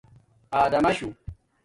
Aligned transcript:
آداماشݸ 0.61 1.07